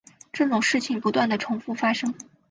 [0.33, 2.11] 这种事件不断地重覆发生。